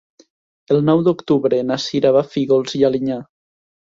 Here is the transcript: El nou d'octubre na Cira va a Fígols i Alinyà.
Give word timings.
El 0.75 0.79
nou 0.85 1.01
d'octubre 1.07 1.59
na 1.71 1.77
Cira 1.85 2.13
va 2.17 2.23
a 2.25 2.29
Fígols 2.31 2.75
i 2.79 2.81
Alinyà. 2.89 3.19